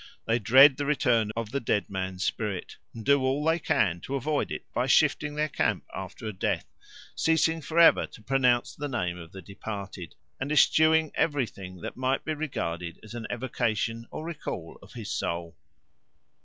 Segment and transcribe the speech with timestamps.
[0.25, 4.15] They dread the return of the dead man's spirit, and do all they can to
[4.15, 6.65] avoid it by shifting their camp after a death,
[7.13, 12.25] ceasing for ever to pronounce the name of the departed, and eschewing everything that might
[12.25, 15.55] be regarded as an evocation or recall of his soul.